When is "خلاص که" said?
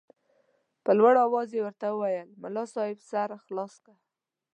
3.45-3.93